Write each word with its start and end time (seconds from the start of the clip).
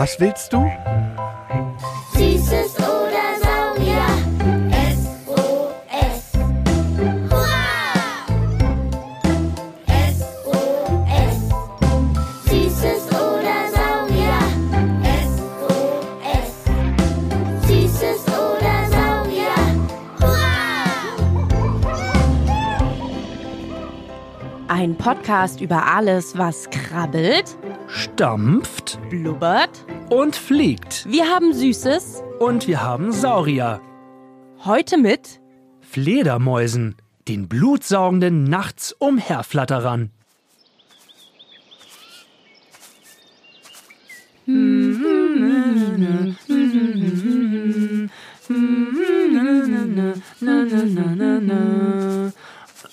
Was 0.00 0.18
willst 0.18 0.52
du? 0.52 0.66
Ein 24.72 24.94
Podcast 24.96 25.60
über 25.60 25.84
alles, 25.84 26.38
was 26.38 26.70
krabbelt, 26.70 27.58
Stampft 27.88 29.00
blubbert. 29.10 29.84
und 30.10 30.36
fliegt. 30.36 31.10
Wir 31.10 31.24
haben 31.26 31.52
Süßes. 31.52 32.22
Und 32.38 32.68
wir 32.68 32.80
haben 32.80 33.10
Saurier. 33.10 33.80
Heute 34.64 34.96
mit 34.96 35.40
Fledermäusen, 35.80 36.94
den 37.26 37.48
blutsaugenden 37.48 38.44
nachts 38.44 38.92
umherflatterern. 38.92 40.12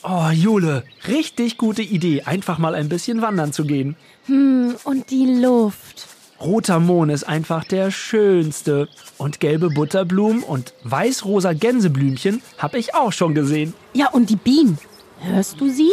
Oh, 0.04 0.30
Jule, 0.32 0.84
richtig 1.08 1.58
gute 1.58 1.82
Idee, 1.82 2.22
einfach 2.24 2.58
mal 2.58 2.76
ein 2.76 2.90
bisschen 2.90 3.22
wandern 3.22 3.52
zu 3.52 3.66
gehen. 3.66 3.96
und 4.28 5.10
die 5.10 5.26
Luft. 5.42 6.08
Roter 6.40 6.80
Mohn 6.80 7.10
ist 7.10 7.24
einfach 7.24 7.64
der 7.64 7.90
schönste. 7.90 8.90
Und 9.18 9.40
gelbe 9.40 9.70
Butterblumen 9.70 10.44
und 10.44 10.74
weiß-rosa 10.84 11.54
Gänseblümchen 11.54 12.44
habe 12.60 12.78
ich 12.78 12.94
auch 12.94 13.12
schon 13.12 13.34
gesehen. 13.34 13.74
Ja, 13.94 14.10
und 14.12 14.30
die 14.30 14.36
Bienen. 14.36 14.78
Hörst 15.20 15.60
du 15.60 15.70
sie? 15.70 15.92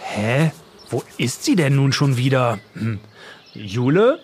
Hä? 0.00 0.52
Wo 0.90 1.02
ist 1.18 1.44
sie 1.44 1.56
denn 1.56 1.74
nun 1.74 1.92
schon 1.92 2.16
wieder? 2.16 2.60
Hm. 2.74 3.00
Jule? 3.54 4.20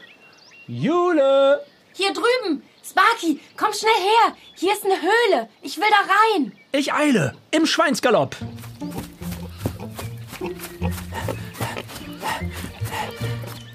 Jule! 0.69 1.61
Hier 1.95 2.13
drüben! 2.13 2.63
Sparky, 2.85 3.41
komm 3.57 3.73
schnell 3.73 3.91
her! 3.91 4.37
Hier 4.55 4.73
ist 4.73 4.85
eine 4.85 5.01
Höhle! 5.01 5.49
Ich 5.63 5.77
will 5.77 5.89
da 5.91 5.97
rein! 5.97 6.53
Ich 6.71 6.93
eile! 6.93 7.35
Im 7.51 7.65
Schweinsgalopp! 7.65 8.37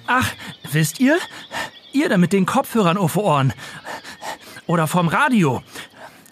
Ach, 0.06 0.32
wisst 0.72 1.00
ihr? 1.00 1.18
Ihr 1.92 2.10
da 2.10 2.18
mit 2.18 2.34
den 2.34 2.46
Kopfhörern 2.46 2.98
auf 2.98 3.18
Ohren. 3.18 3.54
Oder 4.68 4.88
vom 4.88 5.08
Radio. 5.08 5.64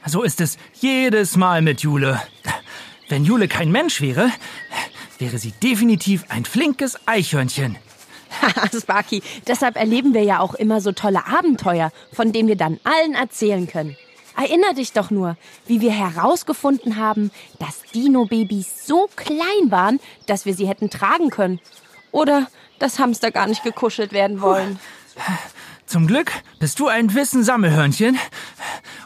So 0.05 0.21
ist 0.21 0.39
es 0.39 0.57
jedes 0.73 1.35
Mal 1.35 1.61
mit 1.61 1.81
Jule. 1.81 2.21
Wenn 3.09 3.25
Jule 3.25 3.47
kein 3.47 3.71
Mensch 3.71 3.99
wäre, 4.01 4.31
wäre 5.17 5.37
sie 5.39 5.51
definitiv 5.51 6.25
ein 6.29 6.45
flinkes 6.45 6.97
Eichhörnchen. 7.07 7.77
Sparky, 8.79 9.21
deshalb 9.47 9.75
erleben 9.75 10.13
wir 10.13 10.23
ja 10.23 10.39
auch 10.39 10.53
immer 10.53 10.79
so 10.79 10.91
tolle 10.91 11.25
Abenteuer, 11.27 11.91
von 12.13 12.31
denen 12.31 12.47
wir 12.47 12.55
dann 12.55 12.79
allen 12.83 13.15
erzählen 13.15 13.67
können. 13.67 13.97
Erinner 14.35 14.73
dich 14.73 14.93
doch 14.93 15.11
nur, 15.11 15.37
wie 15.67 15.81
wir 15.81 15.91
herausgefunden 15.91 16.97
haben, 16.97 17.31
dass 17.59 17.83
Dino-Babys 17.93 18.85
so 18.85 19.09
klein 19.15 19.69
waren, 19.69 19.99
dass 20.25 20.45
wir 20.45 20.53
sie 20.53 20.67
hätten 20.67 20.89
tragen 20.89 21.29
können. 21.29 21.59
Oder 22.11 22.47
dass 22.79 22.99
Hamster 22.99 23.31
gar 23.31 23.47
nicht 23.47 23.63
gekuschelt 23.63 24.11
werden 24.13 24.41
wollen. 24.41 24.79
Zum 25.85 26.07
Glück 26.07 26.31
bist 26.59 26.79
du 26.79 26.87
ein 26.87 27.13
Wissensammelhörnchen 27.13 28.17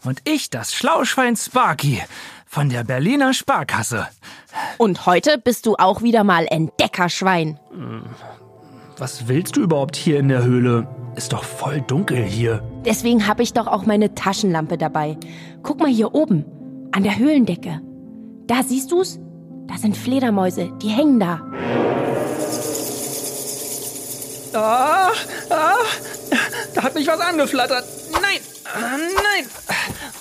und 0.03 0.22
ich 0.24 0.50
das 0.50 0.74
Schlauschwein 0.74 1.36
Sparky 1.36 2.03
von 2.46 2.69
der 2.69 2.84
Berliner 2.84 3.34
Sparkasse. 3.34 4.07
Und 4.78 5.06
heute 5.06 5.38
bist 5.38 5.66
du 5.66 5.75
auch 5.75 6.02
wieder 6.03 6.24
mal 6.24 6.46
Entdeckerschwein. 6.50 7.59
Was 8.97 9.28
willst 9.28 9.57
du 9.57 9.62
überhaupt 9.62 9.96
hier 9.96 10.19
in 10.19 10.30
der 10.30 10.44
Höhle? 10.44 10.88
Ist 11.16 11.31
doch 11.31 11.44
voll 11.44 11.81
dunkel 11.81 12.24
hier. 12.24 12.62
Deswegen 12.86 13.28
habe 13.28 13.42
ich 13.42 13.53
doch 13.53 13.68
auch 13.68 13.86
meine 13.86 14.16
Taschenlampe 14.16 14.78
dabei. 14.78 15.18
Guck 15.64 15.80
mal 15.80 15.90
hier 15.90 16.14
oben, 16.14 16.46
an 16.92 17.03
der 17.03 17.18
Höhlendecke. 17.18 17.81
Da 18.48 18.64
siehst 18.64 18.92
du's? 18.92 19.20
Da 19.68 19.78
sind 19.78 19.96
Fledermäuse, 19.98 20.72
die 20.81 20.90
hängen 20.90 21.20
da. 21.20 21.42
Ah, 24.54 25.12
ah, 25.50 25.75
da 26.74 26.84
hat 26.84 26.96
mich 26.96 27.08
was 27.08 27.20
angeflattert. 27.20 27.86
Nein, 28.12 28.40
ah, 28.74 28.98
nein. 28.98 29.46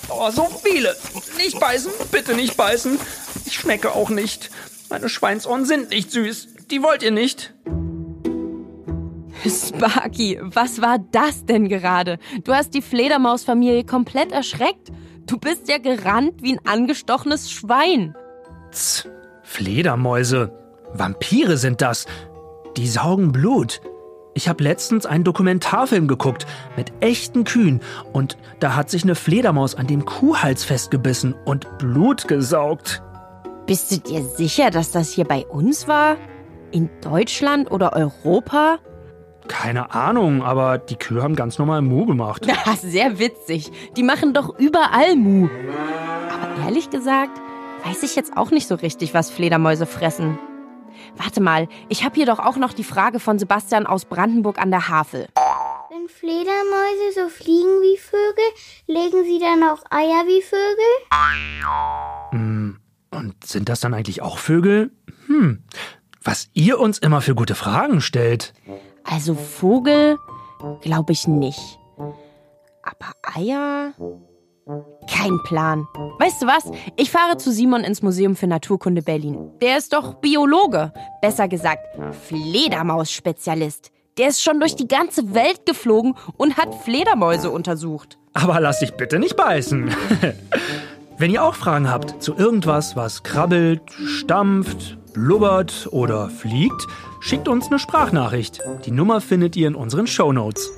Oh, 0.09 0.29
so 0.31 0.47
viele. 0.63 0.95
Nicht 1.37 1.59
beißen, 1.59 1.91
bitte 2.11 2.33
nicht 2.33 2.57
beißen. 2.57 2.99
Ich 3.45 3.53
schmecke 3.53 3.93
auch 3.93 4.09
nicht. 4.09 4.49
Meine 4.89 5.09
Schweinsohren 5.09 5.65
sind 5.65 5.89
nicht 5.89 6.11
süß. 6.11 6.47
Die 6.71 6.81
wollt 6.81 7.03
ihr 7.03 7.11
nicht. 7.11 7.53
Sparky, 9.49 10.39
was 10.41 10.81
war 10.81 10.99
das 11.11 11.45
denn 11.45 11.69
gerade? 11.69 12.17
Du 12.43 12.53
hast 12.53 12.73
die 12.73 12.81
Fledermausfamilie 12.81 13.83
komplett 13.83 14.31
erschreckt. 14.31 14.91
Du 15.25 15.37
bist 15.37 15.67
ja 15.69 15.77
gerannt 15.77 16.41
wie 16.41 16.53
ein 16.53 16.65
angestochenes 16.65 17.51
Schwein. 17.51 18.15
Tz, 18.71 19.07
Fledermäuse. 19.43 20.51
Vampire 20.93 21.57
sind 21.57 21.81
das. 21.81 22.05
Die 22.77 22.87
saugen 22.87 23.31
Blut. 23.31 23.81
Ich 24.33 24.49
habe 24.49 24.63
letztens 24.63 25.05
einen 25.05 25.23
Dokumentarfilm 25.23 26.07
geguckt 26.07 26.45
mit 26.75 26.91
echten 26.99 27.45
Kühen 27.45 27.79
und 28.11 28.37
da 28.59 28.75
hat 28.75 28.89
sich 28.89 29.03
eine 29.03 29.15
Fledermaus 29.15 29.75
an 29.75 29.87
dem 29.87 30.05
Kuhhals 30.05 30.65
festgebissen 30.65 31.33
und 31.45 31.77
Blut 31.77 32.27
gesaugt. 32.27 33.01
Bist 33.65 33.91
du 33.91 33.97
dir 33.97 34.23
sicher, 34.23 34.71
dass 34.71 34.91
das 34.91 35.11
hier 35.11 35.25
bei 35.25 35.45
uns 35.45 35.87
war? 35.87 36.17
In 36.71 36.89
Deutschland 37.01 37.71
oder 37.71 37.93
Europa? 37.93 38.79
Keine 39.47 39.93
Ahnung, 39.93 40.43
aber 40.43 40.77
die 40.77 40.95
Kühe 40.95 41.21
haben 41.21 41.35
ganz 41.35 41.57
normal 41.57 41.81
Mu 41.81 42.05
gemacht. 42.05 42.45
Ja, 42.65 42.75
sehr 42.75 43.19
witzig. 43.19 43.71
Die 43.95 44.03
machen 44.03 44.33
doch 44.33 44.57
überall 44.57 45.15
Mu. 45.15 45.47
Aber 46.31 46.65
ehrlich 46.65 46.89
gesagt, 46.89 47.39
weiß 47.83 48.03
ich 48.03 48.15
jetzt 48.15 48.35
auch 48.37 48.51
nicht 48.51 48.67
so 48.67 48.75
richtig, 48.75 49.13
was 49.13 49.29
Fledermäuse 49.29 49.85
fressen. 49.85 50.39
Warte 51.17 51.41
mal, 51.41 51.67
ich 51.89 52.03
habe 52.03 52.15
hier 52.15 52.25
doch 52.25 52.39
auch 52.39 52.57
noch 52.57 52.73
die 52.73 52.83
Frage 52.83 53.19
von 53.19 53.39
Sebastian 53.39 53.85
aus 53.85 54.05
Brandenburg 54.05 54.59
an 54.59 54.71
der 54.71 54.89
Havel. 54.89 55.27
Wenn 55.89 56.07
Fledermäuse 56.09 57.13
so 57.13 57.29
fliegen 57.29 57.81
wie 57.81 57.97
Vögel, 57.97 58.43
legen 58.87 59.23
sie 59.23 59.39
dann 59.39 59.63
auch 59.63 59.83
Eier 59.89 60.25
wie 60.25 60.41
Vögel? 60.41 60.85
Und 63.11 63.45
sind 63.45 63.69
das 63.69 63.79
dann 63.79 63.93
eigentlich 63.93 64.21
auch 64.21 64.37
Vögel? 64.37 64.91
Hm, 65.27 65.63
was 66.21 66.49
ihr 66.53 66.79
uns 66.79 66.97
immer 66.97 67.21
für 67.21 67.35
gute 67.35 67.55
Fragen 67.55 68.01
stellt. 68.01 68.53
Also 69.05 69.35
Vogel 69.35 70.17
glaube 70.81 71.13
ich 71.13 71.27
nicht. 71.27 71.79
Aber 71.97 73.11
Eier? 73.35 73.93
Kein 75.09 75.39
Plan. 75.43 75.87
Weißt 76.19 76.41
du 76.41 76.47
was? 76.47 76.71
Ich 76.97 77.11
fahre 77.11 77.37
zu 77.37 77.51
Simon 77.51 77.83
ins 77.83 78.01
Museum 78.01 78.35
für 78.35 78.47
Naturkunde 78.47 79.03
Berlin. 79.03 79.51
Der 79.61 79.77
ist 79.77 79.93
doch 79.93 80.15
Biologe. 80.15 80.91
Besser 81.21 81.47
gesagt, 81.47 81.81
Fledermaus-Spezialist. 82.27 83.91
Der 84.17 84.29
ist 84.29 84.41
schon 84.41 84.59
durch 84.59 84.75
die 84.75 84.87
ganze 84.87 85.33
Welt 85.35 85.65
geflogen 85.65 86.15
und 86.37 86.57
hat 86.57 86.73
Fledermäuse 86.83 87.51
untersucht. 87.51 88.17
Aber 88.33 88.59
lass 88.59 88.79
dich 88.79 88.93
bitte 88.93 89.19
nicht 89.19 89.35
beißen. 89.35 89.93
Wenn 91.17 91.31
ihr 91.31 91.43
auch 91.43 91.55
Fragen 91.55 91.89
habt 91.89 92.21
zu 92.23 92.35
irgendwas, 92.35 92.95
was 92.95 93.23
krabbelt, 93.23 93.81
stampft, 94.19 94.97
blubbert 95.13 95.87
oder 95.91 96.29
fliegt, 96.29 96.87
schickt 97.25 97.47
uns 97.47 97.67
eine 97.67 97.79
Sprachnachricht. 97.79 98.59
Die 98.85 98.91
Nummer 98.91 99.19
findet 99.19 99.55
ihr 99.55 99.67
in 99.67 99.73
unseren 99.73 100.05
Shownotes. 100.05 100.71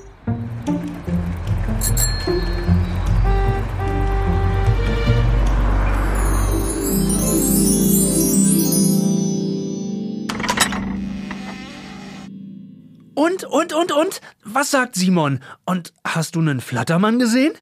Und, 13.14 13.44
und, 13.44 13.74
und, 13.74 13.92
und? 13.92 14.20
Was 14.42 14.70
sagt 14.70 14.94
Simon? 14.94 15.40
Und 15.66 15.92
hast 16.06 16.34
du 16.34 16.40
einen 16.40 16.62
Flattermann 16.62 17.18
gesehen? 17.18 17.52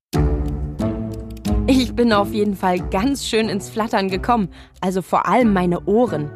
Ich 1.66 1.96
bin 1.96 2.12
auf 2.12 2.32
jeden 2.32 2.54
Fall 2.54 2.78
ganz 2.90 3.26
schön 3.26 3.48
ins 3.48 3.68
Flattern 3.68 4.08
gekommen. 4.08 4.48
Also 4.80 5.02
vor 5.02 5.26
allem 5.26 5.52
meine 5.52 5.84
Ohren. 5.86 6.30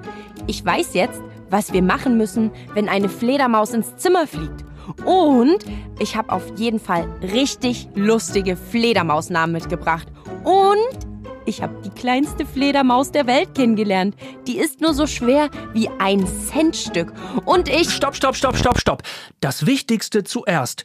Ich 0.49 0.65
weiß 0.65 0.95
jetzt, 0.95 1.23
was 1.51 1.73
wir 1.73 1.83
machen 1.83 2.17
müssen, 2.17 2.51
wenn 2.75 2.89
eine 2.89 3.09
Fledermaus 3.09 3.75
ins 3.75 3.97
Zimmer 3.97 4.27
fliegt. 4.27 4.65
Und 5.05 5.65
ich 5.99 6.17
habe 6.17 6.33
auf 6.33 6.43
jeden 6.57 6.81
Fall 6.81 7.07
richtig 7.23 7.89
lustige 7.95 8.57
Fledermausnamen 8.57 9.53
mitgebracht. 9.53 10.09
Und 10.45 11.07
Ich 11.47 11.63
habe 11.63 11.75
die 11.85 11.91
kleinste 11.91 12.47
Fledermaus 12.47 13.11
der 13.13 13.27
Welt 13.27 13.55
kennengelernt. 13.55 14.15
Die 14.47 14.59
ist 14.59 14.81
nur 14.81 14.95
so 14.95 15.07
schwer 15.07 15.51
wie 15.73 15.89
ein 15.99 16.27
Centstück. 16.27 17.13
Und 17.45 17.69
ich. 17.69 17.91
Stopp, 17.91 18.15
stopp, 18.15 18.37
stopp, 18.37 18.57
stopp, 18.57 18.79
stopp. 18.79 19.03
Das 19.41 19.67
Wichtigste 19.67 20.23
zuerst. 20.23 20.85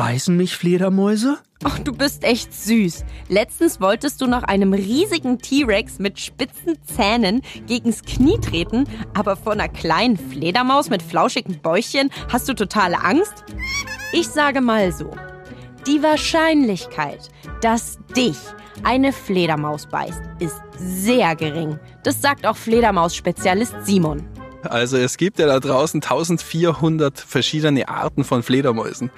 Beißen 0.00 0.34
mich 0.34 0.56
Fledermäuse? 0.56 1.36
Ach, 1.62 1.78
du 1.78 1.92
bist 1.92 2.24
echt 2.24 2.54
süß. 2.54 3.04
Letztens 3.28 3.82
wolltest 3.82 4.22
du 4.22 4.26
noch 4.26 4.44
einem 4.44 4.72
riesigen 4.72 5.38
T-Rex 5.38 5.98
mit 5.98 6.18
spitzen 6.18 6.78
Zähnen 6.86 7.42
gegens 7.66 8.00
Knie 8.00 8.38
treten, 8.40 8.84
aber 9.12 9.36
vor 9.36 9.52
einer 9.52 9.68
kleinen 9.68 10.16
Fledermaus 10.16 10.88
mit 10.88 11.02
flauschigen 11.02 11.60
Bäuchchen 11.60 12.08
hast 12.32 12.48
du 12.48 12.54
totale 12.54 12.98
Angst? 13.04 13.44
Ich 14.14 14.28
sage 14.28 14.62
mal 14.62 14.90
so. 14.90 15.10
Die 15.86 16.02
Wahrscheinlichkeit, 16.02 17.28
dass 17.60 17.98
dich 18.16 18.38
eine 18.82 19.12
Fledermaus 19.12 19.86
beißt, 19.86 20.22
ist 20.38 20.62
sehr 20.78 21.36
gering. 21.36 21.78
Das 22.04 22.22
sagt 22.22 22.46
auch 22.46 22.56
Fledermaus-Spezialist 22.56 23.74
Simon. 23.82 24.26
Also 24.62 24.96
es 24.96 25.16
gibt 25.16 25.38
ja 25.38 25.46
da 25.46 25.60
draußen 25.60 26.02
1400 26.02 27.18
verschiedene 27.18 27.88
Arten 27.88 28.24
von 28.24 28.42
Fledermäusen. 28.42 29.10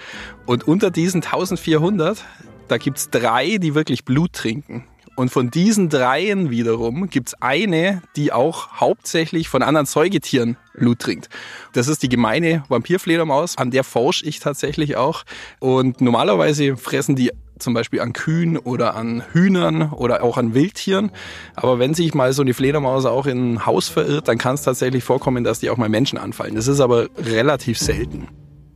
Und 0.46 0.66
unter 0.68 0.90
diesen 0.90 1.22
1400, 1.22 2.24
da 2.68 2.78
gibt's 2.78 3.10
drei, 3.10 3.58
die 3.58 3.74
wirklich 3.74 4.04
Blut 4.04 4.32
trinken. 4.32 4.84
Und 5.14 5.30
von 5.30 5.50
diesen 5.50 5.90
dreien 5.90 6.50
wiederum 6.50 7.10
gibt's 7.10 7.34
eine, 7.34 8.02
die 8.16 8.32
auch 8.32 8.80
hauptsächlich 8.80 9.48
von 9.48 9.62
anderen 9.62 9.86
Säugetieren 9.86 10.56
Blut 10.74 11.00
trinkt. 11.00 11.28
Das 11.74 11.86
ist 11.86 12.02
die 12.02 12.08
gemeine 12.08 12.64
Vampirfledermaus, 12.68 13.58
an 13.58 13.70
der 13.70 13.84
forsche 13.84 14.24
ich 14.24 14.40
tatsächlich 14.40 14.96
auch. 14.96 15.24
Und 15.60 16.00
normalerweise 16.00 16.76
fressen 16.78 17.14
die 17.14 17.30
zum 17.62 17.74
Beispiel 17.74 18.00
an 18.00 18.12
Kühen 18.12 18.58
oder 18.58 18.94
an 18.94 19.22
Hühnern 19.32 19.92
oder 19.92 20.22
auch 20.22 20.36
an 20.36 20.54
Wildtieren. 20.54 21.10
Aber 21.54 21.78
wenn 21.78 21.94
sich 21.94 22.14
mal 22.14 22.32
so 22.32 22.42
eine 22.42 22.54
Fledermaus 22.54 23.04
auch 23.06 23.26
in 23.26 23.54
ein 23.54 23.66
Haus 23.66 23.88
verirrt, 23.88 24.28
dann 24.28 24.38
kann 24.38 24.54
es 24.54 24.62
tatsächlich 24.62 25.04
vorkommen, 25.04 25.44
dass 25.44 25.60
die 25.60 25.70
auch 25.70 25.76
mal 25.76 25.88
Menschen 25.88 26.18
anfallen. 26.18 26.54
Das 26.54 26.68
ist 26.68 26.80
aber 26.80 27.08
relativ 27.16 27.78
selten. 27.78 28.28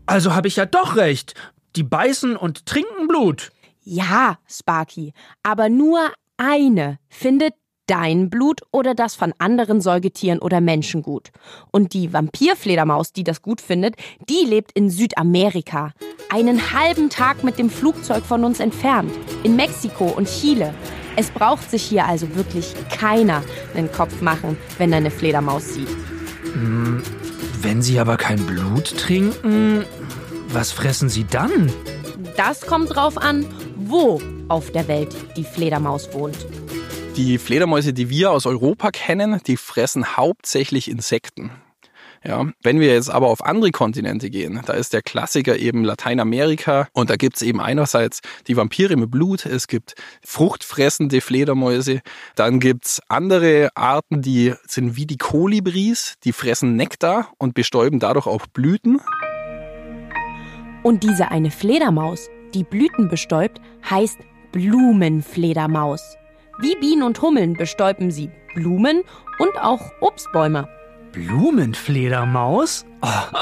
Also 0.07 0.35
habe 0.35 0.49
ich 0.49 0.57
ja 0.57 0.67
doch 0.67 0.97
recht. 0.97 1.35
Die 1.75 1.83
beißen 1.83 2.37
und 2.37 2.67
trinken 2.67 3.09
Blut. 3.09 3.51
Ja, 3.83 4.39
Sparky, 4.49 5.13
aber 5.43 5.69
nur 5.69 6.01
eine 6.39 6.99
findet 7.09 7.55
dein 7.87 8.31
Blut 8.31 8.63
oder 8.73 8.95
das 8.95 9.15
von 9.15 9.33
anderen 9.39 9.81
Säugetieren 9.81 10.39
oder 10.39 10.61
Menschen 10.61 11.03
gut. 11.03 11.31
Und 11.71 11.95
die 11.95 12.13
Vampirfledermaus, 12.13 13.13
die 13.13 13.25
das 13.25 13.43
gut 13.43 13.61
findet, 13.61 13.97
die 14.29 14.45
lebt 14.47 14.73
in 14.73 14.91
Südamerika. 14.91 15.93
Einen 16.31 16.73
halben 16.73 17.11
Tag 17.11 17.45
mit 17.45 17.59
dem 17.59 17.71
Flugzeug 17.71 18.25
von 18.25 18.45
uns 18.45 18.61
entfernt. 18.61 19.13
In 19.43 19.57
Mexiko 19.57 20.07
und 20.07 20.29
Chile. 20.29 20.75
Es 21.17 21.31
braucht 21.31 21.71
sich 21.71 21.83
hier 21.83 22.07
also 22.07 22.35
wirklich 22.35 22.75
keiner 22.91 23.43
den 23.75 23.91
Kopf 23.91 24.21
machen, 24.21 24.59
wenn 24.79 24.93
er 24.93 24.99
eine 24.99 25.11
Fledermaus 25.11 25.75
sieht. 25.75 25.89
Wenn 27.63 27.83
sie 27.83 27.99
aber 27.99 28.17
kein 28.17 28.45
Blut 28.45 28.97
trinken, 28.99 29.85
was 30.49 30.73
fressen 30.73 31.09
sie 31.09 31.25
dann? 31.25 31.73
Das 32.37 32.67
kommt 32.67 32.95
drauf 32.95 33.17
an, 33.17 33.47
wo 33.77 34.21
auf 34.49 34.73
der 34.73 34.89
Welt 34.89 35.15
die 35.37 35.45
Fledermaus 35.45 36.13
wohnt. 36.13 36.37
Die 37.17 37.39
Fledermäuse, 37.39 37.95
die 37.95 38.11
wir 38.11 38.31
aus 38.31 38.45
Europa 38.45 38.91
kennen, 38.91 39.41
die 39.47 39.57
fressen 39.57 40.19
hauptsächlich 40.19 40.91
Insekten. 40.91 41.51
Ja, 42.23 42.45
wenn 42.63 42.79
wir 42.79 42.93
jetzt 42.93 43.09
aber 43.09 43.29
auf 43.29 43.43
andere 43.43 43.71
Kontinente 43.71 44.29
gehen, 44.29 44.61
da 44.67 44.75
ist 44.75 44.93
der 44.93 45.01
Klassiker 45.01 45.57
eben 45.57 45.83
Lateinamerika 45.83 46.89
und 46.93 47.09
da 47.09 47.17
gibt's 47.17 47.41
eben 47.41 47.59
einerseits 47.61 48.21
die 48.49 48.57
Vampire 48.57 48.97
mit 48.97 49.11
Blut, 49.11 49.47
es 49.47 49.67
gibt 49.67 49.95
fruchtfressende 50.27 51.23
Fledermäuse, 51.23 52.01
dann 52.35 52.61
gibt's 52.61 53.01
andere 53.09 53.71
Arten, 53.75 54.21
die 54.21 54.53
sind 54.67 54.97
wie 54.97 55.07
die 55.07 55.19
Kolibris, 55.19 56.17
die 56.23 56.33
fressen 56.33 56.77
Nektar 56.77 57.33
und 57.39 57.55
bestäuben 57.55 57.99
dadurch 57.99 58.27
auch 58.27 58.47
Blüten. 58.47 59.01
Und 60.83 61.03
diese 61.03 61.31
eine 61.31 61.51
Fledermaus, 61.51 62.29
die 62.53 62.65
Blüten 62.65 63.09
bestäubt, 63.09 63.61
heißt 63.89 64.19
Blumenfledermaus. 64.53 66.17
Wie 66.59 66.75
Bienen 66.77 67.03
und 67.03 67.21
Hummeln 67.21 67.53
bestäuben 67.53 68.11
sie 68.11 68.31
Blumen 68.55 69.03
und 69.39 69.61
auch 69.61 69.93
Obstbäume. 70.01 70.67
Blumenfledermaus? 71.13 72.87
Oh, 73.03 73.39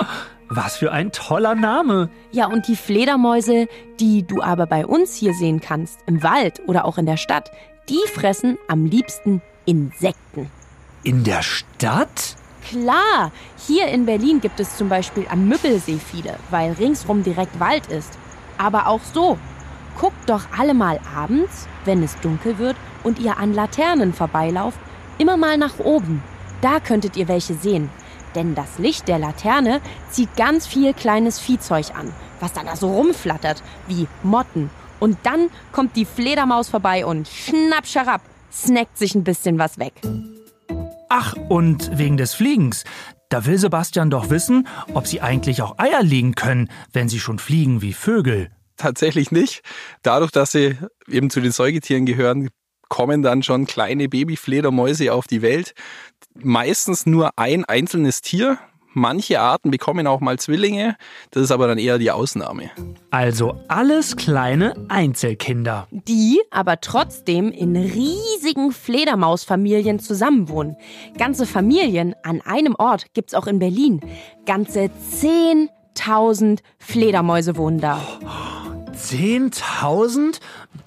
was 0.49 0.77
für 0.77 0.91
ein 0.91 1.13
toller 1.13 1.55
Name. 1.55 2.11
Ja, 2.33 2.47
und 2.47 2.67
die 2.67 2.75
Fledermäuse, 2.75 3.69
die 4.01 4.25
du 4.25 4.43
aber 4.43 4.67
bei 4.67 4.85
uns 4.85 5.15
hier 5.15 5.33
sehen 5.33 5.61
kannst, 5.61 6.01
im 6.07 6.25
Wald 6.25 6.61
oder 6.67 6.85
auch 6.85 6.99
in 6.99 7.07
der 7.07 7.17
Stadt, 7.17 7.53
die 7.89 8.01
fressen 8.13 8.59
am 8.67 8.85
liebsten 8.85 9.41
Insekten. 9.65 10.51
In 11.05 11.23
der 11.23 11.43
Stadt? 11.43 12.35
Klar, 12.69 13.31
hier 13.65 13.87
in 13.89 14.07
Berlin 14.07 14.41
gibt 14.41 14.59
es 14.59 14.77
zum 14.77 14.89
Beispiel 14.89 15.27
am 15.31 15.47
Müggelsee 15.47 16.01
viele, 16.05 16.35
weil 16.51 16.73
ringsrum 16.73 17.23
direkt 17.23 17.61
Wald 17.61 17.87
ist. 17.87 18.19
Aber 18.59 18.89
auch 18.89 19.03
so. 19.13 19.39
Guckt 20.01 20.29
doch 20.29 20.47
alle 20.59 20.75
mal 20.75 20.99
abends, 21.15 21.69
wenn 21.85 22.03
es 22.03 22.19
dunkel 22.19 22.59
wird 22.59 22.75
und 23.05 23.21
ihr 23.21 23.39
an 23.39 23.55
Laternen 23.55 24.13
vorbeilauft, 24.13 24.79
immer 25.19 25.37
mal 25.37 25.57
nach 25.57 25.79
oben. 25.79 26.23
Da 26.61 26.81
könntet 26.81 27.17
ihr 27.17 27.29
welche 27.29 27.55
sehen. 27.55 27.91
Denn 28.35 28.55
das 28.55 28.79
Licht 28.79 29.07
der 29.07 29.19
Laterne 29.19 29.81
zieht 30.11 30.37
ganz 30.37 30.67
viel 30.67 30.93
kleines 30.93 31.39
Viehzeug 31.39 31.95
an, 31.97 32.13
was 32.41 32.53
dann 32.53 32.67
da 32.67 32.75
so 32.75 32.93
rumflattert, 32.93 33.63
wie 33.87 34.09
Motten. 34.23 34.71
Und 34.99 35.19
dann 35.23 35.51
kommt 35.71 35.97
die 35.97 36.05
Fledermaus 36.05 36.69
vorbei 36.69 37.07
und 37.07 37.29
schnapp 37.29 37.87
scharab, 37.87 38.23
snackt 38.53 38.99
sich 38.99 39.15
ein 39.15 39.25
bisschen 39.25 39.59
was 39.59 39.79
weg. 39.79 39.93
Ach, 41.09 41.35
und 41.49 41.97
wegen 41.97 42.17
des 42.17 42.35
Fliegens. 42.35 42.85
Da 43.29 43.47
will 43.47 43.59
Sebastian 43.59 44.11
doch 44.11 44.31
wissen, 44.31 44.67
ob 44.95 45.07
sie 45.07 45.21
eigentlich 45.21 45.63
auch 45.63 45.79
Eier 45.79 46.03
legen 46.03 46.35
können, 46.35 46.71
wenn 46.93 47.09
sie 47.09 47.21
schon 47.21 47.39
fliegen 47.39 47.83
wie 47.83 47.93
Vögel. 47.93 48.51
Tatsächlich 48.77 49.31
nicht. 49.31 49.63
Dadurch, 50.03 50.31
dass 50.33 50.53
sie 50.53 50.77
eben 51.09 51.31
zu 51.31 51.41
den 51.41 51.53
Säugetieren 51.53 52.07
gehören, 52.07 52.51
kommen 52.89 53.23
dann 53.23 53.43
schon 53.43 53.67
kleine 53.67 54.09
Babyfledermäuse 54.09 55.13
auf 55.13 55.27
die 55.27 55.43
Welt. 55.43 55.75
Meistens 56.35 57.07
nur 57.07 57.31
ein 57.37 57.65
einzelnes 57.65 58.21
Tier. 58.21 58.59
Manche 58.97 59.41
Arten 59.41 59.73
bekommen 59.73 60.07
auch 60.07 60.21
mal 60.21 60.39
Zwillinge. 60.39 60.97
Das 61.33 61.43
ist 61.43 61.51
aber 61.51 61.67
dann 61.67 61.79
eher 61.79 61.99
die 61.99 62.13
Ausnahme. 62.13 62.71
Also 63.11 63.61
alles 63.67 64.17
kleine 64.17 64.75
Einzelkinder. 64.89 65.89
Die 65.91 66.41
aber 66.51 66.81
trotzdem 66.81 67.51
in 67.51 67.77
riesigen 67.77 68.71
Fledermausfamilien 68.71 69.99
zusammenwohnen. 69.99 70.77
Ganze 71.19 71.45
Familien 71.45 72.15
an 72.23 72.41
einem 72.41 72.77
Ort 72.79 73.07
gibt's 73.15 73.35
auch 73.35 73.49
in 73.49 73.59
Berlin. 73.59 74.01
Ganze 74.47 74.91
10.000 75.21 76.61
Fledermäuse 76.79 77.57
wohnen 77.57 77.81
da. 77.81 78.01
10.000? 78.95 80.41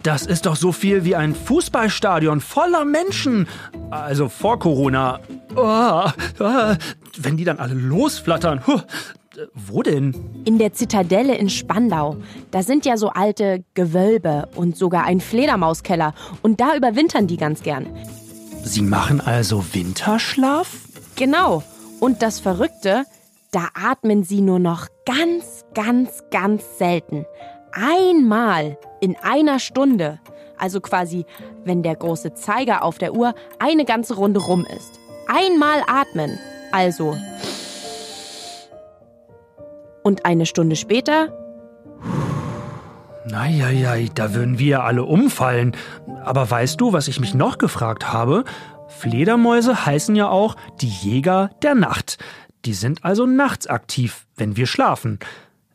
Das 0.03 0.25
ist 0.25 0.45
doch 0.45 0.55
so 0.55 0.71
viel 0.71 1.03
wie 1.03 1.15
ein 1.15 1.35
Fußballstadion 1.35 2.41
voller 2.41 2.85
Menschen. 2.85 3.47
Also 3.89 4.29
vor 4.29 4.59
Corona. 4.59 5.19
Oh, 5.55 5.61
ah, 5.61 6.13
wenn 7.17 7.37
die 7.37 7.43
dann 7.43 7.59
alle 7.59 7.73
losflattern. 7.73 8.65
Huh. 8.65 8.81
Wo 9.53 9.83
denn? 9.83 10.15
In 10.45 10.57
der 10.57 10.73
Zitadelle 10.73 11.35
in 11.35 11.49
Spandau. 11.49 12.17
Da 12.51 12.63
sind 12.63 12.85
ja 12.85 12.97
so 12.97 13.09
alte 13.09 13.63
Gewölbe 13.75 14.49
und 14.55 14.75
sogar 14.75 15.03
ein 15.05 15.21
Fledermauskeller. 15.21 16.13
Und 16.41 16.59
da 16.59 16.75
überwintern 16.75 17.27
die 17.27 17.37
ganz 17.37 17.61
gern. 17.61 17.85
Sie 18.63 18.81
machen 18.81 19.21
also 19.21 19.63
Winterschlaf? 19.73 20.75
Genau. 21.15 21.63
Und 21.99 22.21
das 22.21 22.39
Verrückte, 22.39 23.03
da 23.51 23.69
atmen 23.73 24.23
sie 24.23 24.41
nur 24.41 24.59
noch 24.59 24.87
ganz, 25.05 25.65
ganz, 25.73 26.23
ganz 26.31 26.63
selten. 26.77 27.25
Einmal 27.77 28.77
in 29.01 29.15
einer 29.21 29.59
Stunde. 29.59 30.19
Also 30.57 30.81
quasi, 30.81 31.25
wenn 31.63 31.83
der 31.83 31.95
große 31.95 32.33
Zeiger 32.33 32.83
auf 32.83 32.97
der 32.97 33.13
Uhr 33.13 33.35
eine 33.59 33.85
ganze 33.85 34.15
Runde 34.15 34.39
rum 34.39 34.65
ist. 34.75 34.99
Einmal 35.27 35.83
atmen. 35.85 36.39
Also. 36.71 37.15
Und 40.03 40.25
eine 40.25 40.47
Stunde 40.47 40.75
später 40.75 41.31
Naja, 43.25 43.95
da 44.15 44.33
würden 44.33 44.57
wir 44.57 44.83
alle 44.83 45.03
umfallen. 45.03 45.75
Aber 46.23 46.49
weißt 46.49 46.81
du, 46.81 46.93
was 46.93 47.07
ich 47.07 47.19
mich 47.19 47.35
noch 47.35 47.59
gefragt 47.59 48.11
habe? 48.11 48.43
Fledermäuse 48.87 49.85
heißen 49.85 50.15
ja 50.15 50.29
auch 50.29 50.55
die 50.81 50.87
Jäger 50.87 51.51
der 51.61 51.75
Nacht. 51.75 52.17
Die 52.65 52.73
sind 52.73 53.05
also 53.05 53.27
nachts 53.27 53.67
aktiv, 53.67 54.25
wenn 54.35 54.57
wir 54.57 54.65
schlafen. 54.65 55.19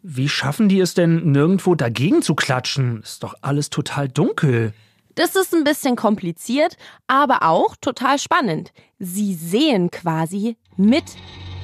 Wie 0.05 0.29
schaffen 0.29 0.69
die 0.69 0.81
es 0.81 0.95
denn, 0.95 1.31
nirgendwo 1.31 1.77
dagegen 1.77 2.23
zu 2.23 2.35
klatschen? 2.35 3.03
Ist 3.03 3.23
doch 3.23 3.35
alles 3.41 3.71
total 3.71 4.09
dunkel. 4.09 4.73
Das 5.15 5.37
ist 5.37 5.55
ein 5.55 5.63
bisschen 5.63 5.95
kompliziert, 5.95 6.77
aber 7.07 7.45
auch 7.45 7.77
total 7.81 8.19
spannend. 8.19 8.73
Sie 8.99 9.35
sehen 9.35 9.93
quasi 9.93 10.57
mit 10.77 11.05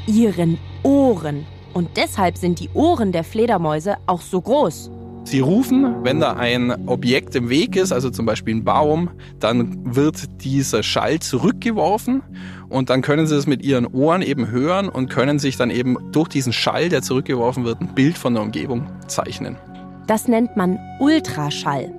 ihren 0.07 0.57
Ohren. 0.85 1.47
Und 1.75 1.97
deshalb 1.97 2.39
sind 2.39 2.61
die 2.61 2.71
Ohren 2.75 3.11
der 3.11 3.25
Fledermäuse 3.25 3.97
auch 4.07 4.21
so 4.21 4.41
groß. 4.41 4.93
Sie 5.31 5.41
rufen, 5.41 6.05
wenn 6.05 6.21
da 6.21 6.33
ein 6.33 6.89
Objekt 6.89 7.35
im 7.35 7.51
Weg 7.51 7.77
ist, 7.77 7.93
also 7.93 8.09
zum 8.09 8.25
Beispiel 8.25 8.57
ein 8.57 8.65
Baum, 8.65 9.11
dann 9.39 9.95
wird 9.95 10.43
dieser 10.43 10.83
Schall 10.83 11.21
zurückgeworfen 11.21 12.23
und 12.71 12.89
dann 12.89 13.03
können 13.03 13.27
Sie 13.27 13.37
es 13.37 13.47
mit 13.47 13.63
Ihren 13.63 13.87
Ohren 13.87 14.23
eben 14.23 14.51
hören 14.51 14.89
und 14.89 15.11
können 15.11 15.39
sich 15.39 15.59
dann 15.59 15.69
eben 15.69 15.99
durch 16.13 16.29
diesen 16.29 16.55
Schall, 16.55 16.89
der 16.89 17.03
zurückgeworfen 17.03 17.67
wird, 17.67 17.83
ein 17.83 17.95
Bild 17.95 18.17
von 18.17 18.33
der 18.33 18.43
Umgebung 18.43 18.87
zeichnen. 19.07 19.59
Das 20.07 20.29
nennt 20.29 20.57
man 20.57 20.79
Ultraschall. 20.99 21.93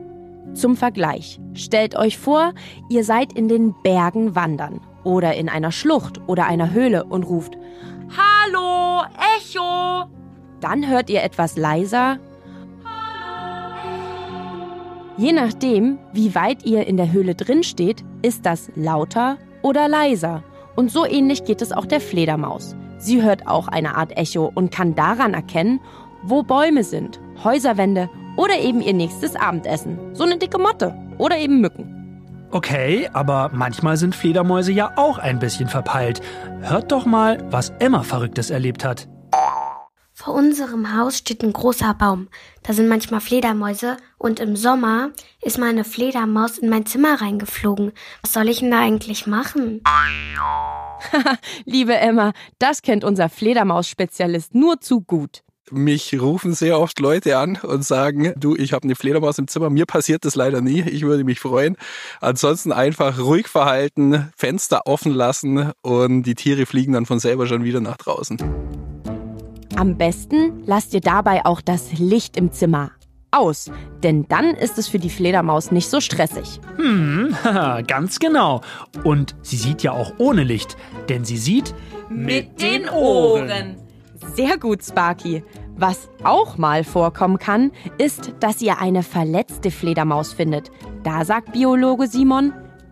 Zum 0.55 0.75
Vergleich, 0.75 1.39
stellt 1.53 1.95
euch 1.95 2.17
vor, 2.17 2.53
ihr 2.89 3.03
seid 3.03 3.33
in 3.33 3.47
den 3.47 3.75
Bergen 3.83 4.33
wandern 4.33 4.81
oder 5.03 5.35
in 5.35 5.49
einer 5.49 5.71
Schlucht 5.71 6.19
oder 6.25 6.47
einer 6.47 6.71
Höhle 6.73 7.03
und 7.03 7.21
ruft 7.23 7.53
Hallo, 8.17 9.03
Echo! 9.37 10.09
Dann 10.61 10.89
hört 10.89 11.11
ihr 11.11 11.21
etwas 11.21 11.55
leiser 11.57 12.17
Je 15.19 15.33
nachdem, 15.33 15.99
wie 16.13 16.33
weit 16.33 16.65
ihr 16.65 16.87
in 16.87 16.95
der 16.95 17.11
Höhle 17.11 17.35
drin 17.35 17.61
steht, 17.63 18.05
ist 18.21 18.45
das 18.45 18.71
lauter 18.75 19.37
oder 19.61 19.89
leiser. 19.89 20.45
Und 20.77 20.91
so 20.91 21.05
ähnlich 21.05 21.43
geht 21.43 21.61
es 21.61 21.73
auch 21.73 21.85
der 21.85 21.99
Fledermaus. 21.99 22.73
Sie 22.99 23.21
hört 23.21 23.45
auch 23.45 23.67
eine 23.67 23.97
Art 23.97 24.15
Echo 24.15 24.49
und 24.55 24.71
kann 24.71 24.95
daran 24.95 25.33
erkennen, 25.33 25.81
wo 26.23 26.41
Bäume 26.41 26.85
sind, 26.85 27.19
Häuserwände 27.43 28.09
oder 28.37 28.59
eben 28.59 28.79
ihr 28.79 28.93
nächstes 28.93 29.35
Abendessen. 29.35 29.99
So 30.13 30.23
eine 30.23 30.37
dicke 30.37 30.57
Motte 30.57 30.95
oder 31.17 31.37
eben 31.37 31.59
Mücken. 31.59 32.47
Okay, 32.51 33.09
aber 33.11 33.51
manchmal 33.53 33.97
sind 33.97 34.15
Fledermäuse 34.15 34.71
ja 34.71 34.93
auch 34.95 35.17
ein 35.17 35.39
bisschen 35.39 35.67
verpeilt. 35.67 36.21
Hört 36.61 36.93
doch 36.93 37.05
mal, 37.05 37.45
was 37.51 37.73
Emma 37.79 38.03
Verrücktes 38.03 38.51
erlebt 38.51 38.85
hat. 38.85 39.09
Vor 40.21 40.33
unserem 40.33 40.97
Haus 40.97 41.17
steht 41.17 41.43
ein 41.43 41.53
großer 41.53 41.93
Baum. 41.93 42.27
Da 42.63 42.73
sind 42.73 42.89
manchmal 42.89 43.21
Fledermäuse 43.21 43.95
und 44.17 44.41
im 44.41 44.57
Sommer 44.57 45.11
ist 45.41 45.57
mal 45.57 45.69
eine 45.69 45.85
Fledermaus 45.85 46.57
in 46.57 46.67
mein 46.67 46.85
Zimmer 46.85 47.21
reingeflogen. 47.21 47.93
Was 48.21 48.33
soll 48.33 48.49
ich 48.49 48.59
denn 48.59 48.69
da 48.69 48.81
eigentlich 48.81 49.27
machen? 49.27 49.81
Liebe 51.65 51.95
Emma, 51.95 52.33
das 52.59 52.81
kennt 52.81 53.05
unser 53.05 53.29
Fledermaus-Spezialist 53.29 54.53
nur 54.53 54.81
zu 54.81 54.99
gut. 54.99 55.41
Mich 55.71 56.19
rufen 56.19 56.53
sehr 56.53 56.77
oft 56.77 56.99
Leute 56.99 57.37
an 57.37 57.57
und 57.63 57.85
sagen, 57.85 58.33
du, 58.35 58.57
ich 58.57 58.73
habe 58.73 58.83
eine 58.83 58.95
Fledermaus 58.95 59.37
im 59.37 59.47
Zimmer. 59.47 59.69
Mir 59.69 59.85
passiert 59.85 60.25
das 60.25 60.35
leider 60.35 60.59
nie. 60.59 60.81
Ich 60.81 61.03
würde 61.03 61.23
mich 61.23 61.39
freuen. 61.39 61.77
Ansonsten 62.19 62.73
einfach 62.73 63.19
ruhig 63.19 63.47
verhalten, 63.47 64.33
Fenster 64.35 64.81
offen 64.85 65.13
lassen 65.13 65.71
und 65.81 66.23
die 66.23 66.35
Tiere 66.35 66.65
fliegen 66.65 66.91
dann 66.91 67.05
von 67.05 67.19
selber 67.19 67.47
schon 67.47 67.63
wieder 67.63 67.79
nach 67.79 67.95
draußen. 67.95 68.98
Am 69.79 69.95
besten 69.95 70.61
lasst 70.65 70.93
ihr 70.93 70.99
dabei 70.99 71.45
auch 71.45 71.61
das 71.61 71.93
Licht 71.99 72.35
im 72.35 72.51
Zimmer 72.51 72.91
aus, 73.31 73.71
denn 74.03 74.25
dann 74.27 74.49
ist 74.53 74.77
es 74.77 74.89
für 74.89 74.99
die 74.99 75.09
Fledermaus 75.09 75.71
nicht 75.71 75.89
so 75.89 76.01
stressig. 76.01 76.59
Hm, 76.75 77.33
ganz 77.87 78.19
genau. 78.19 78.59
Und 79.05 79.37
sie 79.41 79.55
sieht 79.55 79.81
ja 79.81 79.93
auch 79.93 80.11
ohne 80.17 80.43
Licht, 80.43 80.75
denn 81.07 81.23
sie 81.23 81.37
sieht 81.37 81.73
mit 82.09 82.61
den 82.61 82.89
Ohren. 82.89 83.77
Sehr 84.35 84.57
gut, 84.57 84.83
Sparky. 84.83 85.45
Was 85.77 86.09
auch 86.25 86.57
mal 86.57 86.83
vorkommen 86.83 87.39
kann, 87.39 87.71
ist, 87.97 88.33
dass 88.41 88.61
ihr 88.61 88.79
eine 88.79 89.01
verletzte 89.01 89.71
Fledermaus 89.71 90.33
findet. 90.33 90.71
Da 91.03 91.23
sagt 91.23 91.53
Biologe 91.53 92.07
Simon, 92.07 92.51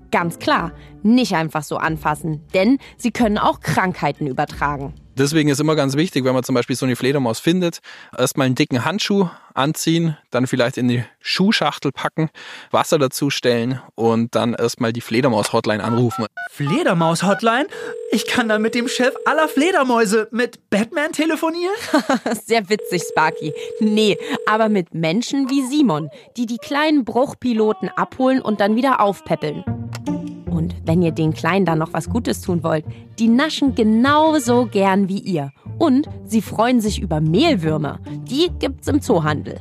ganz 0.10 0.39
klar, 0.39 0.72
nicht 1.03 1.36
einfach 1.36 1.63
so 1.63 1.75
anfassen, 1.75 2.46
denn 2.53 2.77
sie 2.96 3.12
können 3.12 3.38
auch 3.38 3.60
Krankheiten 3.60 4.25
übertragen. 4.25 4.94
Deswegen 5.17 5.50
ist 5.50 5.59
immer 5.59 5.75
ganz 5.75 5.95
wichtig, 5.95 6.25
wenn 6.25 6.33
man 6.33 6.43
zum 6.43 6.53
Beispiel 6.53 6.75
so 6.75 6.86
eine 6.86 6.95
Fledermaus 6.95 7.39
findet, 7.39 7.79
erstmal 8.15 8.45
einen 8.45 8.53
dicken 8.53 8.86
Handschuh 8.86 9.29
anziehen, 9.55 10.15
dann 10.29 10.45
vielleicht 10.45 10.77
in 10.77 10.88
die 10.88 11.03
Schuhschachtel 11.19 11.91
packen, 11.91 12.29
Wasser 12.69 13.00
dazustellen 13.00 13.81
und 13.95 14.36
dann 14.36 14.53
erstmal 14.53 14.93
die 14.93 15.01
Fledermaus-Hotline 15.01 15.83
anrufen. 15.83 16.27
Fledermaus-Hotline? 16.51 17.65
Ich 18.12 18.27
kann 18.27 18.47
dann 18.47 18.62
mit 18.62 18.75
dem 18.75 18.88
Chef 18.88 19.15
aller 19.25 19.47
Fledermäuse 19.47 20.27
mit 20.31 20.69
Batman 20.69 21.12
telefonieren? 21.13 21.75
Sehr 22.45 22.69
witzig, 22.69 23.01
Sparky. 23.09 23.53
Nee, 23.79 24.17
aber 24.45 24.69
mit 24.69 24.93
Menschen 24.93 25.50
wie 25.50 25.65
Simon, 25.67 26.12
die 26.38 26.45
die 26.45 26.57
kleinen 26.57 27.05
Bruchpiloten 27.05 27.89
abholen 27.89 28.39
und 28.39 28.62
dann 28.62 28.75
wieder 28.75 29.01
aufpäppeln. 29.01 29.63
Und 30.67 30.75
wenn 30.86 31.01
ihr 31.01 31.12
den 31.12 31.33
Kleinen 31.33 31.65
dann 31.65 31.79
noch 31.79 31.93
was 31.93 32.09
Gutes 32.09 32.41
tun 32.41 32.62
wollt, 32.62 32.83
die 33.19 33.29
naschen 33.29 33.74
genauso 33.74 34.65
gern 34.65 35.07
wie 35.07 35.19
ihr. 35.19 35.53
Und 35.77 36.09
sie 36.25 36.41
freuen 36.41 36.81
sich 36.81 37.01
über 37.01 37.21
Mehlwürmer. 37.21 38.00
Die 38.29 38.50
gibt's 38.59 38.88
im 38.88 39.01
Zoohandel. 39.01 39.59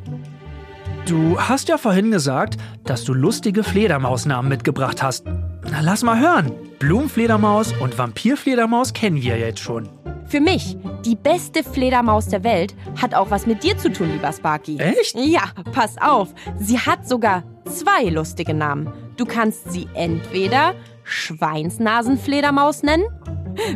Du 1.06 1.38
hast 1.38 1.68
ja 1.68 1.78
vorhin 1.78 2.10
gesagt, 2.10 2.56
dass 2.84 3.04
du 3.04 3.14
lustige 3.14 3.62
Fledermausnamen 3.62 4.48
mitgebracht 4.48 5.00
hast. 5.00 5.26
Na, 5.70 5.80
lass 5.80 6.02
mal 6.02 6.18
hören. 6.18 6.50
Blumenfledermaus 6.80 7.72
und 7.80 7.96
Vampirfledermaus 7.96 8.92
kennen 8.92 9.22
wir 9.22 9.38
jetzt 9.38 9.60
schon. 9.60 9.88
Für 10.26 10.40
mich, 10.40 10.76
die 11.04 11.14
beste 11.14 11.62
Fledermaus 11.62 12.26
der 12.26 12.42
Welt, 12.42 12.74
hat 13.00 13.14
auch 13.14 13.30
was 13.30 13.46
mit 13.46 13.62
dir 13.62 13.78
zu 13.78 13.92
tun, 13.92 14.10
lieber 14.10 14.32
Sparky. 14.32 14.78
Echt? 14.78 15.14
Ja, 15.14 15.44
pass 15.72 15.96
auf. 16.00 16.34
Sie 16.58 16.80
hat 16.80 17.08
sogar 17.08 17.44
zwei 17.66 18.08
lustige 18.08 18.54
Namen. 18.54 18.92
Du 19.16 19.24
kannst 19.24 19.72
sie 19.72 19.86
entweder 19.94 20.74
Schweinsnasenfledermaus 21.06 22.82
nennen, 22.82 23.04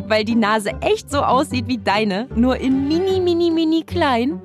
weil 0.07 0.23
die 0.23 0.35
Nase 0.35 0.73
echt 0.81 1.09
so 1.09 1.19
aussieht 1.19 1.67
wie 1.67 1.77
deine, 1.77 2.27
nur 2.35 2.57
in 2.57 2.87
mini, 2.87 3.19
mini, 3.19 3.49
mini 3.49 3.83
klein. 3.83 4.39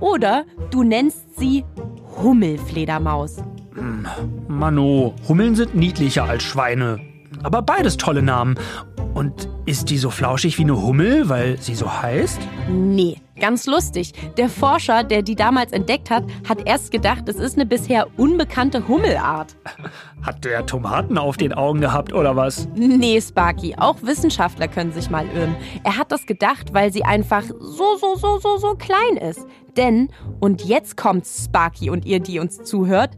Oder 0.00 0.44
du 0.70 0.82
nennst 0.82 1.38
sie 1.38 1.64
Hummelfledermaus. 2.22 3.36
Mano, 4.48 5.14
Hummeln 5.28 5.54
sind 5.54 5.74
niedlicher 5.74 6.24
als 6.24 6.42
Schweine. 6.42 7.00
Aber 7.42 7.62
beides 7.62 7.96
tolle 7.96 8.22
Namen. 8.22 8.56
Und 9.14 9.48
ist 9.66 9.90
die 9.90 9.98
so 9.98 10.10
flauschig 10.10 10.58
wie 10.58 10.62
eine 10.62 10.80
Hummel, 10.80 11.28
weil 11.28 11.58
sie 11.60 11.74
so 11.74 12.02
heißt? 12.02 12.40
Nee, 12.68 13.16
ganz 13.38 13.66
lustig. 13.66 14.12
Der 14.36 14.48
Forscher, 14.48 15.04
der 15.04 15.22
die 15.22 15.34
damals 15.34 15.72
entdeckt 15.72 16.10
hat, 16.10 16.24
hat 16.48 16.66
erst 16.66 16.90
gedacht, 16.90 17.28
es 17.28 17.36
ist 17.36 17.56
eine 17.56 17.66
bisher 17.66 18.06
unbekannte 18.16 18.86
Hummelart. 18.86 19.56
Hat 20.22 20.44
der 20.44 20.66
Tomaten 20.66 21.16
auf 21.16 21.36
den 21.36 21.52
Augen 21.52 21.80
gehabt 21.80 22.12
oder 22.12 22.34
was? 22.34 22.68
Nee, 22.74 23.20
Sparky, 23.20 23.76
auch 23.78 24.02
Wissenschaftler 24.02 24.66
können 24.66 24.92
sich 24.92 25.10
mal 25.10 25.24
irren. 25.28 25.54
Er 25.84 25.96
hat 25.96 26.10
das 26.10 26.26
gedacht, 26.26 26.74
weil 26.74 26.92
sie 26.92 27.04
einfach 27.04 27.44
so, 27.44 27.96
so, 27.96 28.16
so, 28.16 28.38
so, 28.38 28.56
so 28.58 28.74
klein 28.74 29.16
ist. 29.16 29.46
Denn, 29.76 30.08
und 30.40 30.64
jetzt 30.64 30.96
kommt 30.96 31.24
Sparky 31.24 31.88
und 31.88 32.04
ihr, 32.04 32.18
die 32.18 32.40
uns 32.40 32.64
zuhört, 32.64 33.16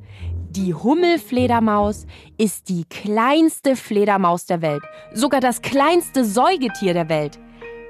die 0.50 0.74
Hummelfledermaus 0.74 2.06
ist 2.36 2.68
die 2.68 2.84
kleinste 2.84 3.76
Fledermaus 3.76 4.46
der 4.46 4.60
Welt, 4.62 4.82
sogar 5.14 5.40
das 5.40 5.62
kleinste 5.62 6.24
Säugetier 6.24 6.92
der 6.92 7.08
Welt. 7.08 7.38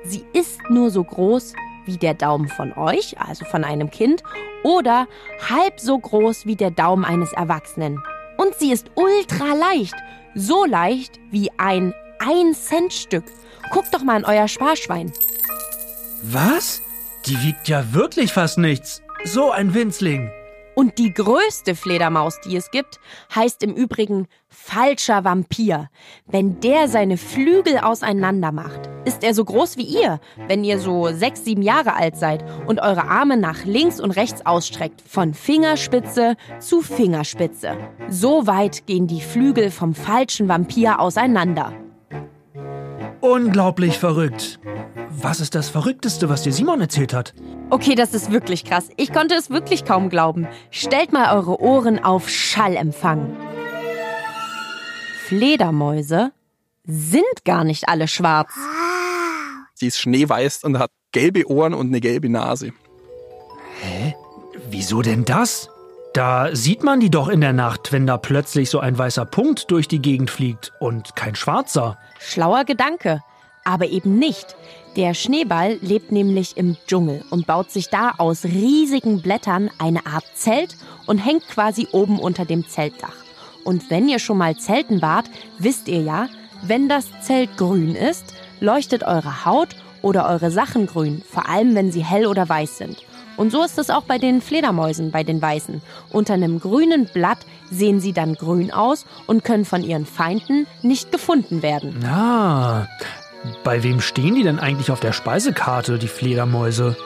Sie 0.05 0.25
ist 0.35 0.61
nur 0.69 0.91
so 0.91 1.03
groß 1.03 1.55
wie 1.87 1.97
der 1.97 2.15
Daumen 2.15 2.49
von 2.49 2.73
euch, 2.73 3.19
also 3.21 3.45
von 3.45 3.65
einem 3.65 3.91
Kind, 3.91 4.23
oder 4.63 5.07
halb 5.49 5.81
so 5.81 5.99
groß 5.99 6.47
wie 6.47 6.57
der 6.57 6.71
Daumen 6.71 7.05
eines 7.05 7.33
Erwachsenen. 7.33 8.03
Und 8.37 8.55
sie 8.55 8.73
ist 8.73 8.91
ultra 8.95 9.55
leicht, 9.55 9.95
so 10.35 10.65
leicht 10.65 11.19
wie 11.31 11.51
ein 11.59 11.95
1-Cent-Stück. 12.21 13.25
Guckt 13.71 13.93
doch 13.93 14.03
mal 14.03 14.19
in 14.19 14.25
euer 14.25 14.49
Sparschwein. 14.49 15.13
Was? 16.23 16.83
Die 17.27 17.43
wiegt 17.43 17.69
ja 17.69 17.93
wirklich 17.93 18.33
fast 18.33 18.59
nichts. 18.59 19.03
So 19.25 19.51
ein 19.51 19.75
Winzling. 19.75 20.31
Und 20.81 20.97
die 20.97 21.13
größte 21.13 21.75
Fledermaus, 21.75 22.41
die 22.41 22.57
es 22.57 22.71
gibt, 22.71 23.01
heißt 23.35 23.63
im 23.63 23.75
Übrigen 23.75 24.29
falscher 24.49 25.25
Vampir. 25.25 25.91
Wenn 26.27 26.59
der 26.61 26.89
seine 26.89 27.19
Flügel 27.19 27.77
auseinander 27.77 28.51
macht, 28.51 28.89
ist 29.05 29.23
er 29.23 29.35
so 29.35 29.45
groß 29.45 29.77
wie 29.77 29.83
ihr, 29.83 30.21
wenn 30.49 30.65
ihr 30.65 30.79
so 30.79 31.09
sechs, 31.09 31.45
sieben 31.45 31.61
Jahre 31.61 31.97
alt 31.97 32.17
seid 32.17 32.43
und 32.67 32.81
eure 32.81 33.05
Arme 33.05 33.37
nach 33.37 33.67
links 33.67 34.01
und 34.01 34.13
rechts 34.13 34.47
ausstreckt, 34.47 35.03
von 35.07 35.35
Fingerspitze 35.35 36.37
zu 36.61 36.81
Fingerspitze. 36.81 37.77
So 38.09 38.47
weit 38.47 38.87
gehen 38.87 39.07
die 39.07 39.21
Flügel 39.21 39.71
vom 39.71 39.95
falschen 39.95 40.49
Vampir 40.49 40.99
auseinander. 40.99 41.75
Unglaublich 43.21 43.99
verrückt. 43.99 44.59
Was 45.09 45.41
ist 45.41 45.55
das 45.55 45.69
Verrückteste, 45.69 46.29
was 46.29 46.43
dir 46.43 46.53
Simon 46.53 46.81
erzählt 46.81 47.15
hat? 47.15 47.35
Okay, 47.71 47.95
das 47.95 48.15
ist 48.15 48.31
wirklich 48.31 48.65
krass. 48.65 48.89
Ich 48.97 49.13
konnte 49.13 49.35
es 49.35 49.51
wirklich 49.51 49.85
kaum 49.85 50.09
glauben. 50.09 50.47
Stellt 50.71 51.13
mal 51.13 51.35
eure 51.37 51.61
Ohren 51.61 52.03
auf 52.03 52.29
Schallempfang. 52.29 53.37
Fledermäuse 55.27 56.33
sind 56.85 57.45
gar 57.45 57.65
nicht 57.65 57.89
alle 57.89 58.09
schwarz. 58.09 58.53
Sie 59.75 59.87
ist 59.87 59.99
schneeweiß 59.99 60.65
und 60.65 60.79
hat 60.79 60.91
gelbe 61.13 61.49
Ohren 61.49 61.75
und 61.75 61.89
eine 61.89 62.01
gelbe 62.01 62.29
Nase. 62.29 62.73
Wieso 64.71 65.03
denn 65.03 65.25
das? 65.25 65.69
Da 66.15 66.55
sieht 66.55 66.83
man 66.83 66.99
die 66.99 67.11
doch 67.11 67.29
in 67.29 67.41
der 67.41 67.53
Nacht, 67.53 67.93
wenn 67.93 68.07
da 68.07 68.19
plötzlich 68.19 68.71
so 68.71 68.81
ein 68.81 68.99
weißer 68.99 69.25
Punkt 69.25 69.71
durch 69.71 69.87
die 69.87 70.03
Gegend 70.03 70.31
fliegt 70.31 70.73
und 70.81 71.15
kein 71.15 71.37
schwarzer. 71.37 71.99
Schlauer 72.19 72.65
Gedanke. 72.65 73.23
Aber 73.71 73.87
eben 73.87 74.19
nicht. 74.19 74.57
Der 74.97 75.15
Schneeball 75.15 75.79
lebt 75.81 76.11
nämlich 76.11 76.57
im 76.57 76.77
Dschungel 76.89 77.25
und 77.31 77.47
baut 77.47 77.71
sich 77.71 77.89
da 77.89 78.15
aus 78.19 78.45
riesigen 78.45 79.23
Blättern 79.23 79.71
eine 79.79 80.07
Art 80.07 80.25
Zelt 80.35 80.77
und 81.07 81.19
hängt 81.19 81.47
quasi 81.47 81.87
oben 81.93 82.19
unter 82.19 82.45
dem 82.45 82.67
Zeltdach. 82.67 83.15
Und 83.63 83.89
wenn 83.91 84.09
ihr 84.09 84.19
schon 84.19 84.39
mal 84.39 84.57
zelten 84.57 85.03
wart, 85.03 85.31
wisst 85.59 85.87
ihr 85.87 86.03
ja, 86.03 86.29
wenn 86.63 86.89
das 86.89 87.07
Zelt 87.23 87.57
grün 87.57 87.95
ist, 87.95 88.35
leuchtet 88.59 89.05
eure 89.05 89.45
Haut 89.45 89.77
oder 90.03 90.29
eure 90.29 90.51
Sachen 90.51 90.87
grün, 90.87 91.23
vor 91.31 91.49
allem 91.49 91.77
wenn 91.77 91.93
sie 91.93 92.05
hell 92.05 92.27
oder 92.27 92.49
weiß 92.49 92.79
sind. 92.79 92.97
Und 93.37 93.53
so 93.53 93.63
ist 93.63 93.79
es 93.79 93.91
auch 93.91 94.03
bei 94.03 94.19
den 94.19 94.43
Fledermäusen, 94.43 95.13
bei 95.13 95.23
den 95.23 95.41
Weißen. 95.41 95.81
Unter 96.11 96.35
einem 96.35 96.59
grünen 96.59 97.07
Blatt 97.07 97.39
sehen 97.71 98.01
sie 98.01 98.13
dann 98.13 98.35
grün 98.35 98.73
aus 98.73 99.07
und 99.29 99.45
können 99.45 99.65
von 99.65 99.85
ihren 99.85 100.05
Feinden 100.05 100.67
nicht 100.83 101.13
gefunden 101.13 101.63
werden. 101.63 102.05
Ah, 102.05 102.89
bei 103.65 103.83
wem 103.83 104.01
stehen 104.01 104.35
die 104.35 104.43
denn 104.43 104.59
eigentlich 104.59 104.91
auf 104.91 105.01
der 105.01 105.13
Speisekarte, 105.13 105.99
die 105.99 106.09
Fledermäuse? 106.09 106.97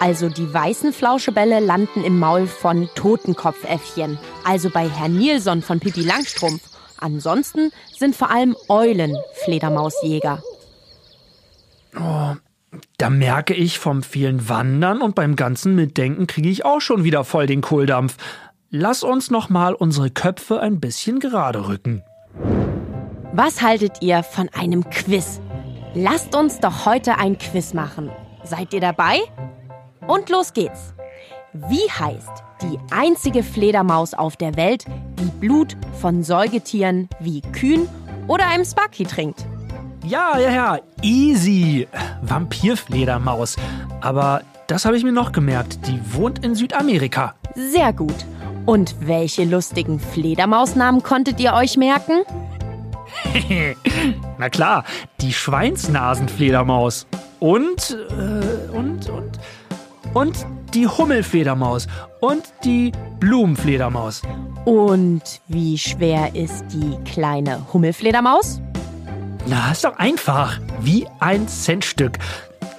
Also 0.00 0.28
die 0.28 0.52
weißen 0.52 0.92
Flauschebälle 0.92 1.60
landen 1.60 2.02
im 2.02 2.18
Maul 2.18 2.46
von 2.46 2.88
Totenkopfäffchen, 2.94 4.18
also 4.44 4.68
bei 4.70 4.88
Herrn 4.88 5.16
Nilsson 5.16 5.62
von 5.62 5.78
Pippi 5.78 6.02
Langstrumpf. 6.02 6.62
Ansonsten 6.98 7.70
sind 7.96 8.16
vor 8.16 8.30
allem 8.30 8.56
Eulen 8.68 9.16
Fledermausjäger. 9.44 10.42
Oh, 11.96 12.34
da 12.98 13.10
merke 13.10 13.54
ich 13.54 13.78
vom 13.78 14.02
vielen 14.02 14.48
Wandern 14.48 15.02
und 15.02 15.14
beim 15.14 15.36
ganzen 15.36 15.74
Mitdenken 15.74 16.26
kriege 16.26 16.48
ich 16.48 16.64
auch 16.64 16.80
schon 16.80 17.04
wieder 17.04 17.24
voll 17.24 17.46
den 17.46 17.60
Kohldampf. 17.60 18.16
Lass 18.70 19.02
uns 19.02 19.30
noch 19.30 19.50
mal 19.50 19.74
unsere 19.74 20.10
Köpfe 20.10 20.60
ein 20.60 20.80
bisschen 20.80 21.20
gerade 21.20 21.68
rücken. 21.68 22.02
Was 23.34 23.62
haltet 23.62 23.98
ihr 24.00 24.22
von 24.22 24.48
einem 24.48 24.88
Quiz? 24.88 25.40
Lasst 25.94 26.34
uns 26.34 26.58
doch 26.58 26.86
heute 26.86 27.18
ein 27.18 27.36
Quiz 27.36 27.74
machen. 27.74 28.10
Seid 28.44 28.72
ihr 28.72 28.80
dabei? 28.80 29.20
Und 30.06 30.30
los 30.30 30.54
geht's. 30.54 30.94
Wie 31.52 31.90
heißt 31.90 32.42
die 32.62 32.78
einzige 32.90 33.42
Fledermaus 33.42 34.14
auf 34.14 34.36
der 34.38 34.56
Welt, 34.56 34.86
die 35.20 35.30
Blut 35.38 35.76
von 36.00 36.22
Säugetieren 36.22 37.10
wie 37.20 37.42
Kühen 37.42 37.88
oder 38.26 38.48
einem 38.48 38.64
Sparky 38.64 39.04
trinkt? 39.04 39.44
Ja, 40.02 40.38
ja, 40.38 40.50
ja, 40.50 40.78
easy. 41.02 41.86
Vampirfledermaus. 42.22 43.56
Aber 44.00 44.40
das 44.68 44.86
habe 44.86 44.96
ich 44.96 45.04
mir 45.04 45.12
noch 45.12 45.32
gemerkt. 45.32 45.86
Die 45.86 46.00
wohnt 46.14 46.42
in 46.42 46.54
Südamerika. 46.54 47.34
Sehr 47.54 47.92
gut. 47.92 48.24
Und 48.64 48.94
welche 49.00 49.44
lustigen 49.44 50.00
Fledermausnamen 50.00 51.02
konntet 51.02 51.38
ihr 51.38 51.52
euch 51.52 51.76
merken? 51.76 52.22
Na 54.38 54.48
klar, 54.48 54.84
die 55.20 55.32
Schweinsnasenfledermaus. 55.32 57.06
Und, 57.40 57.96
äh, 58.10 58.70
und, 58.76 59.08
und, 59.08 59.38
und 60.14 60.46
die 60.74 60.86
Hummelfledermaus. 60.86 61.86
Und 62.20 62.44
die 62.64 62.92
Blumenfledermaus. 63.18 64.22
Und 64.64 65.22
wie 65.48 65.76
schwer 65.76 66.34
ist 66.34 66.64
die 66.72 66.96
kleine 67.10 67.60
Hummelfledermaus? 67.72 68.60
Na, 69.46 69.72
ist 69.72 69.84
doch 69.84 69.96
einfach. 69.96 70.60
Wie 70.80 71.06
ein 71.18 71.48
Centstück. 71.48 72.18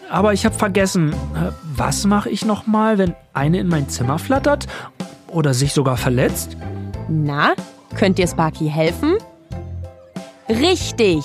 Aber 0.10 0.34
ich 0.34 0.46
habe 0.46 0.56
vergessen, 0.56 1.12
äh, 1.12 1.52
was 1.64 2.06
mache 2.06 2.30
ich 2.30 2.46
nochmal, 2.46 2.98
wenn 2.98 3.16
eine 3.34 3.60
in 3.60 3.68
mein 3.68 3.90
Zimmer 3.90 4.20
flattert 4.20 4.68
oder 5.28 5.54
sich 5.54 5.74
sogar 5.74 5.98
verletzt? 5.98 6.56
Na, 7.10 7.54
könnt 7.98 8.20
ihr 8.20 8.28
Sparky 8.28 8.70
helfen? 8.70 9.18
Richtig! 10.50 11.24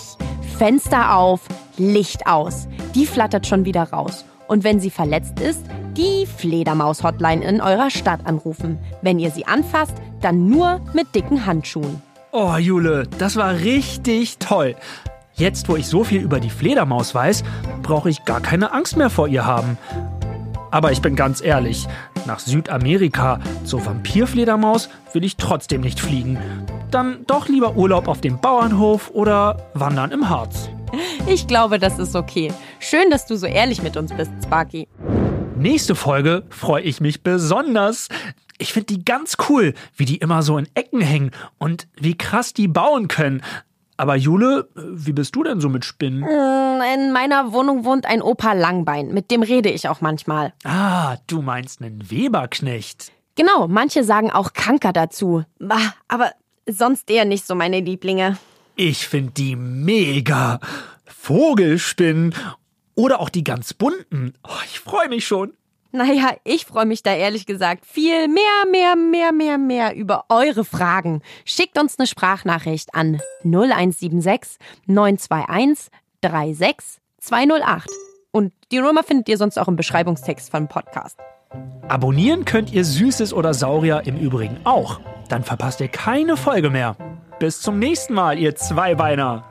Fenster 0.58 1.16
auf, 1.16 1.40
Licht 1.76 2.26
aus. 2.26 2.68
Die 2.94 3.04
flattert 3.04 3.46
schon 3.46 3.64
wieder 3.64 3.84
raus. 3.84 4.24
Und 4.46 4.64
wenn 4.64 4.80
sie 4.80 4.90
verletzt 4.90 5.40
ist, 5.40 5.60
die 5.96 6.26
Fledermaus-Hotline 6.26 7.44
in 7.44 7.60
eurer 7.60 7.90
Stadt 7.90 8.20
anrufen. 8.24 8.78
Wenn 9.02 9.18
ihr 9.18 9.30
sie 9.30 9.46
anfasst, 9.46 9.94
dann 10.20 10.48
nur 10.48 10.80
mit 10.94 11.14
dicken 11.14 11.46
Handschuhen. 11.46 12.00
Oh, 12.30 12.56
Jule, 12.56 13.08
das 13.18 13.36
war 13.36 13.54
richtig 13.54 14.38
toll. 14.38 14.76
Jetzt, 15.34 15.68
wo 15.68 15.76
ich 15.76 15.88
so 15.88 16.04
viel 16.04 16.22
über 16.22 16.38
die 16.40 16.50
Fledermaus 16.50 17.14
weiß, 17.14 17.42
brauche 17.82 18.10
ich 18.10 18.24
gar 18.24 18.40
keine 18.40 18.72
Angst 18.72 18.96
mehr 18.96 19.10
vor 19.10 19.28
ihr 19.28 19.44
haben. 19.44 19.78
Aber 20.70 20.92
ich 20.92 21.02
bin 21.02 21.16
ganz 21.16 21.42
ehrlich, 21.42 21.88
nach 22.26 22.38
Südamerika 22.38 23.40
zur 23.64 23.84
Vampirfledermaus 23.84 24.88
will 25.12 25.24
ich 25.24 25.36
trotzdem 25.36 25.80
nicht 25.80 25.98
fliegen. 25.98 26.38
Dann 26.90 27.26
doch 27.26 27.48
lieber 27.48 27.76
Urlaub 27.76 28.08
auf 28.08 28.22
dem 28.22 28.40
Bauernhof 28.40 29.10
oder 29.10 29.68
Wandern 29.74 30.10
im 30.10 30.30
Harz. 30.30 30.70
Ich 31.26 31.46
glaube, 31.46 31.78
das 31.78 31.98
ist 31.98 32.16
okay. 32.16 32.50
Schön, 32.80 33.10
dass 33.10 33.26
du 33.26 33.36
so 33.36 33.46
ehrlich 33.46 33.82
mit 33.82 33.98
uns 33.98 34.10
bist, 34.14 34.30
Sparky. 34.42 34.88
Nächste 35.56 35.94
Folge 35.94 36.44
freue 36.48 36.82
ich 36.82 37.02
mich 37.02 37.22
besonders. 37.22 38.08
Ich 38.56 38.72
finde 38.72 38.86
die 38.94 39.04
ganz 39.04 39.36
cool, 39.48 39.74
wie 39.96 40.06
die 40.06 40.16
immer 40.16 40.42
so 40.42 40.56
in 40.56 40.66
Ecken 40.74 41.02
hängen 41.02 41.30
und 41.58 41.88
wie 41.94 42.16
krass 42.16 42.54
die 42.54 42.68
bauen 42.68 43.08
können. 43.08 43.42
Aber 43.98 44.16
Jule, 44.16 44.68
wie 44.74 45.12
bist 45.12 45.36
du 45.36 45.42
denn 45.42 45.60
so 45.60 45.68
mit 45.68 45.84
Spinnen? 45.84 46.22
In 46.22 47.12
meiner 47.12 47.52
Wohnung 47.52 47.84
wohnt 47.84 48.06
ein 48.06 48.22
Opa 48.22 48.54
Langbein. 48.54 49.12
Mit 49.12 49.30
dem 49.30 49.42
rede 49.42 49.68
ich 49.68 49.88
auch 49.88 50.00
manchmal. 50.00 50.54
Ah, 50.64 51.16
du 51.26 51.42
meinst 51.42 51.82
einen 51.82 52.10
Weberknecht. 52.10 53.12
Genau, 53.34 53.68
manche 53.68 54.04
sagen 54.04 54.30
auch 54.30 54.52
Kanker 54.54 54.92
dazu. 54.92 55.44
Bah, 55.58 55.94
Aber 56.08 56.30
sonst 56.68 57.10
eher 57.10 57.24
nicht 57.24 57.46
so 57.46 57.54
meine 57.54 57.80
Lieblinge. 57.80 58.38
Ich 58.76 59.08
finde 59.08 59.32
die 59.32 59.56
mega. 59.56 60.60
Vogelspinnen 61.06 62.34
oder 62.94 63.20
auch 63.20 63.28
die 63.28 63.44
ganz 63.44 63.74
bunten. 63.74 64.34
Oh, 64.44 64.62
ich 64.64 64.80
freue 64.80 65.08
mich 65.08 65.26
schon. 65.26 65.52
Naja, 65.90 66.36
ich 66.44 66.66
freue 66.66 66.84
mich 66.84 67.02
da 67.02 67.14
ehrlich 67.14 67.46
gesagt 67.46 67.86
viel 67.86 68.28
mehr, 68.28 68.44
mehr, 68.70 68.94
mehr, 68.94 69.32
mehr, 69.32 69.58
mehr 69.58 69.96
über 69.96 70.26
eure 70.28 70.64
Fragen. 70.64 71.22
Schickt 71.44 71.78
uns 71.78 71.98
eine 71.98 72.06
Sprachnachricht 72.06 72.94
an 72.94 73.20
0176 73.42 74.58
921 74.86 75.90
36 76.22 77.00
208. 77.20 77.88
Und 78.30 78.52
die 78.70 78.78
Nummer 78.78 79.02
findet 79.02 79.28
ihr 79.28 79.38
sonst 79.38 79.58
auch 79.58 79.68
im 79.68 79.76
Beschreibungstext 79.76 80.50
vom 80.50 80.68
Podcast. 80.68 81.18
Abonnieren 81.88 82.44
könnt 82.44 82.72
ihr 82.72 82.84
Süßes 82.84 83.32
oder 83.32 83.54
Saurier 83.54 84.02
im 84.04 84.18
Übrigen 84.18 84.58
auch. 84.64 85.00
Dann 85.28 85.44
verpasst 85.44 85.80
ihr 85.80 85.88
keine 85.88 86.36
Folge 86.36 86.70
mehr. 86.70 86.96
Bis 87.38 87.60
zum 87.60 87.78
nächsten 87.78 88.14
Mal, 88.14 88.38
ihr 88.38 88.56
Zweibeiner. 88.56 89.44